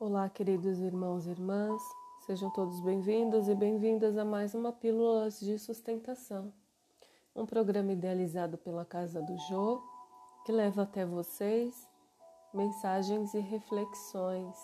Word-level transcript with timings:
Olá, 0.00 0.28
queridos 0.28 0.78
irmãos 0.78 1.26
e 1.26 1.30
irmãs, 1.30 1.82
sejam 2.24 2.48
todos 2.52 2.78
bem-vindos 2.78 3.48
e 3.48 3.54
bem-vindas 3.56 4.16
a 4.16 4.24
mais 4.24 4.54
uma 4.54 4.72
Pílulas 4.72 5.40
de 5.40 5.58
Sustentação, 5.58 6.52
um 7.34 7.44
programa 7.44 7.90
idealizado 7.90 8.56
pela 8.56 8.84
Casa 8.84 9.20
do 9.20 9.36
Jô 9.48 9.82
que 10.46 10.52
leva 10.52 10.82
até 10.82 11.04
vocês 11.04 11.74
mensagens 12.54 13.34
e 13.34 13.40
reflexões. 13.40 14.56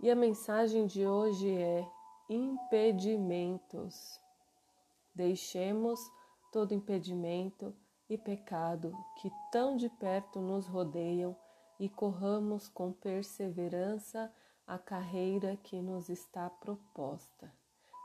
E 0.00 0.10
a 0.10 0.16
mensagem 0.16 0.84
de 0.84 1.06
hoje 1.06 1.56
é 1.56 1.88
impedimentos. 2.28 4.20
Deixemos 5.14 6.00
todo 6.50 6.74
impedimento 6.74 7.72
e 8.10 8.18
pecado 8.18 8.92
que 9.22 9.30
tão 9.52 9.76
de 9.76 9.88
perto 9.88 10.40
nos 10.40 10.66
rodeiam 10.66 11.36
e 11.78 11.88
corramos 11.88 12.68
com 12.68 12.92
perseverança 12.92 14.32
a 14.66 14.78
carreira 14.78 15.56
que 15.62 15.80
nos 15.80 16.08
está 16.08 16.48
proposta. 16.48 17.52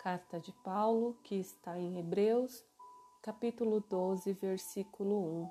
Carta 0.00 0.40
de 0.40 0.52
Paulo, 0.64 1.18
que 1.22 1.36
está 1.36 1.78
em 1.78 1.98
Hebreus, 1.98 2.64
capítulo 3.22 3.80
12, 3.80 4.32
versículo 4.32 5.42
1. 5.42 5.50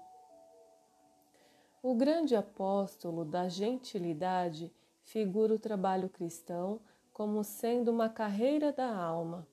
O 1.82 1.96
grande 1.96 2.36
apóstolo 2.36 3.24
da 3.24 3.48
gentilidade 3.48 4.74
figura 5.04 5.54
o 5.54 5.60
trabalho 5.60 6.10
cristão 6.10 6.82
como 7.14 7.44
sendo 7.44 7.92
uma 7.92 8.10
carreira 8.10 8.72
da 8.72 8.96
alma, 8.96 9.48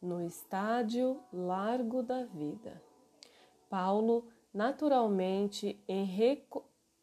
no 0.00 0.22
estádio 0.24 1.20
largo 1.32 2.02
da 2.02 2.24
vida. 2.24 2.80
Paulo, 3.68 4.26
naturalmente, 4.54 5.78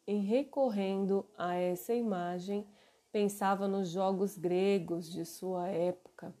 em 0.06 0.20
recorrendo 0.20 1.26
a 1.36 1.54
essa 1.54 1.92
imagem, 1.92 2.66
pensava 3.10 3.66
nos 3.66 3.88
jogos 3.88 4.38
gregos 4.38 5.10
de 5.10 5.24
sua 5.24 5.68
época 5.68 6.34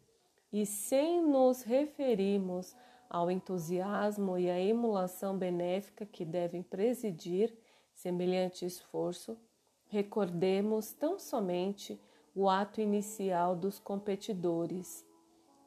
e, 0.52 0.64
sem 0.64 1.22
nos 1.22 1.62
referirmos 1.62 2.76
ao 3.08 3.30
entusiasmo 3.30 4.38
e 4.38 4.50
à 4.50 4.58
emulação 4.58 5.36
benéfica 5.36 6.04
que 6.04 6.24
devem 6.24 6.62
presidir 6.62 7.56
semelhante 7.94 8.64
esforço, 8.64 9.38
recordemos 9.88 10.92
tão 10.92 11.18
somente 11.18 12.00
o 12.34 12.48
ato 12.48 12.80
inicial 12.80 13.56
dos 13.56 13.78
competidores. 13.78 15.06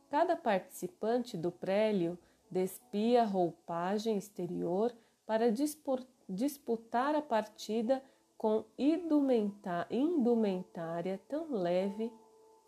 Cada 0.09 0.35
participante 0.35 1.37
do 1.37 1.51
prélio 1.51 2.17
despia 2.51 3.25
roupagem 3.25 4.17
exterior 4.17 4.93
para 5.25 5.51
dispor 5.51 6.03
disputar 6.29 7.15
a 7.15 7.21
partida 7.21 8.01
com 8.37 8.63
indumentária 8.77 11.19
tão 11.27 11.51
leve 11.51 12.09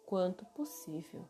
quanto 0.05 0.43
possível. 0.47 1.23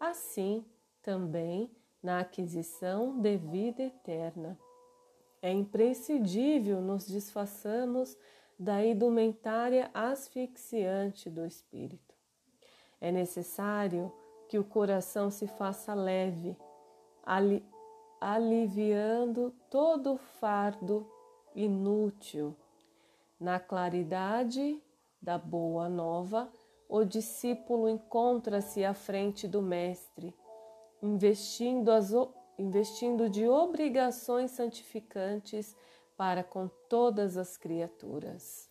Assim, 0.00 0.64
também 1.02 1.70
na 2.02 2.20
aquisição 2.20 3.20
de 3.20 3.36
vida 3.36 3.82
eterna. 3.82 4.58
É 5.42 5.52
imprescindível 5.52 6.80
nos 6.80 7.06
desfaçamos 7.06 8.16
da 8.58 8.82
indumentária 8.84 9.90
asfixiante 9.92 11.28
do 11.28 11.44
espírito. 11.44 12.14
É 13.00 13.12
necessário 13.12 14.12
que 14.48 14.58
o 14.58 14.64
coração 14.64 15.30
se 15.30 15.46
faça 15.46 15.94
leve, 15.94 16.56
ali, 17.22 17.64
aliviando 18.20 19.54
todo 19.70 20.14
o 20.14 20.16
fardo 20.16 21.06
inútil. 21.58 22.56
Na 23.38 23.58
claridade 23.58 24.80
da 25.20 25.36
boa 25.36 25.88
nova, 25.88 26.50
o 26.88 27.04
discípulo 27.04 27.88
encontra-se 27.88 28.84
à 28.84 28.94
frente 28.94 29.46
do 29.48 29.60
Mestre, 29.60 30.34
investindo, 31.02 31.90
as, 31.90 32.12
investindo 32.56 33.28
de 33.28 33.46
obrigações 33.46 34.52
santificantes 34.52 35.76
para 36.16 36.44
com 36.44 36.68
todas 36.88 37.36
as 37.36 37.56
criaturas. 37.56 38.70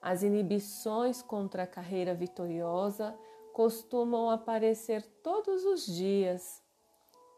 As 0.00 0.22
inibições 0.22 1.22
contra 1.22 1.62
a 1.62 1.66
carreira 1.66 2.14
vitoriosa 2.14 3.16
costumam 3.52 4.30
aparecer 4.30 5.02
todos 5.22 5.64
os 5.64 5.86
dias. 5.86 6.62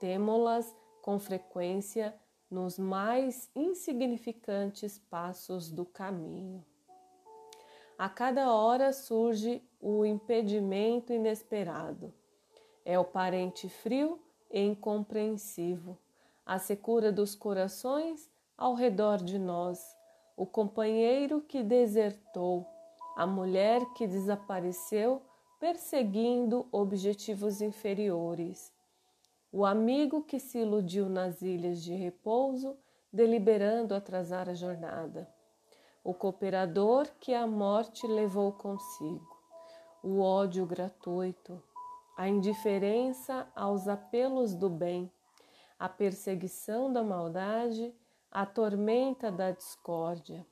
Temo-las 0.01 0.75
com 1.03 1.19
frequência 1.19 2.15
nos 2.51 2.79
mais 2.79 3.51
insignificantes 3.55 4.99
passos 4.99 5.71
do 5.71 5.85
caminho. 5.85 6.65
A 7.97 8.09
cada 8.09 8.53
hora 8.53 8.93
surge 8.93 9.63
o 9.81 10.05
impedimento 10.05 11.13
inesperado. 11.13 12.13
É 12.85 12.99
o 12.99 13.05
parente 13.05 13.69
frio 13.69 14.21
e 14.51 14.61
incompreensivo, 14.61 15.99
a 16.45 16.59
secura 16.59 17.13
dos 17.13 17.35
corações 17.35 18.29
ao 18.59 18.75
redor 18.75 19.19
de 19.19 19.39
nós, 19.39 19.81
o 20.37 20.45
companheiro 20.45 21.41
que 21.41 21.63
desertou, 21.63 22.67
a 23.17 23.27
mulher 23.27 23.81
que 23.95 24.07
desapareceu 24.07 25.23
perseguindo 25.61 26.67
objetivos 26.73 27.61
inferiores, 27.61 28.74
o 29.57 29.65
amigo 29.65 30.25
que 30.25 30.41
se 30.41 30.59
iludiu 30.59 31.09
nas 31.09 31.41
ilhas 31.41 31.81
de 31.81 31.95
repouso, 31.95 32.77
deliberando 33.13 33.95
atrasar 33.95 34.49
a 34.49 34.55
jornada, 34.55 35.33
o 36.03 36.13
cooperador 36.13 37.07
que 37.21 37.33
a 37.33 37.47
morte 37.47 38.05
levou 38.05 38.51
consigo, 38.51 39.39
o 40.03 40.21
ódio 40.21 40.67
gratuito, 40.67 41.63
a 42.17 42.29
indiferença 42.29 43.47
aos 43.55 43.87
apelos 43.87 44.57
do 44.57 44.69
bem, 44.69 45.09
a 45.79 45.89
perseguição 45.89 46.93
da 46.93 47.05
maldade, 47.05 47.95
a 48.33 48.45
tormenta 48.45 49.31
da 49.31 49.53
discórdia. 49.53 50.45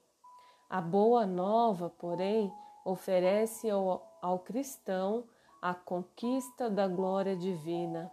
A 0.70 0.80
boa 0.80 1.26
nova, 1.26 1.90
porém, 1.90 2.52
oferece 2.84 3.68
ao, 3.68 4.16
ao 4.22 4.38
cristão 4.38 5.24
a 5.60 5.74
conquista 5.74 6.70
da 6.70 6.86
glória 6.86 7.34
divina 7.34 8.08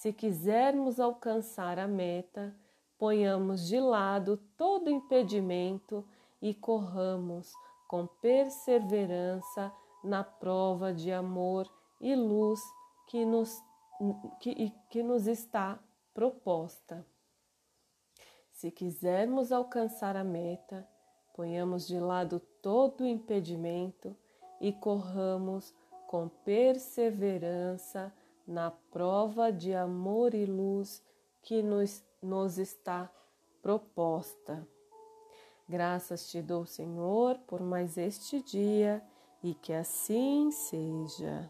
se 0.00 0.14
quisermos 0.14 0.98
alcançar 0.98 1.78
a 1.78 1.86
meta, 1.86 2.56
ponhamos 2.96 3.68
de 3.68 3.78
lado 3.78 4.38
todo 4.56 4.88
impedimento 4.88 6.02
e 6.40 6.54
corramos 6.54 7.52
com 7.86 8.06
perseverança 8.06 9.70
na 10.02 10.24
prova 10.24 10.90
de 10.90 11.12
amor 11.12 11.70
e 12.00 12.14
luz 12.16 12.62
que 13.08 13.26
nos, 13.26 13.62
que, 14.40 14.72
que 14.88 15.02
nos 15.02 15.26
está 15.26 15.78
proposta. 16.14 17.04
Se 18.52 18.70
quisermos 18.70 19.52
alcançar 19.52 20.16
a 20.16 20.24
meta, 20.24 20.88
ponhamos 21.34 21.86
de 21.86 22.00
lado 22.00 22.40
todo 22.62 23.06
impedimento 23.06 24.16
e 24.62 24.72
corramos 24.72 25.74
com 26.06 26.26
perseverança 26.26 28.10
na 28.50 28.72
prova 28.90 29.52
de 29.52 29.72
amor 29.72 30.34
e 30.34 30.44
luz 30.44 31.02
que 31.40 31.62
nos, 31.62 32.04
nos 32.20 32.58
está 32.58 33.08
proposta. 33.62 34.66
Graças 35.68 36.28
te 36.28 36.42
dou, 36.42 36.66
Senhor, 36.66 37.38
por 37.46 37.60
mais 37.60 37.96
este 37.96 38.42
dia 38.42 39.00
e 39.40 39.54
que 39.54 39.72
assim 39.72 40.50
seja. 40.50 41.48